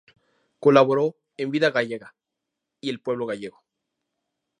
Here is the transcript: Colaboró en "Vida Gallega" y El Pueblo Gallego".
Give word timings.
Colaboró 0.59 1.15
en 1.37 1.51
"Vida 1.51 1.69
Gallega" 1.69 2.15
y 2.79 2.89
El 2.89 3.01
Pueblo 3.01 3.27
Gallego". 3.27 3.63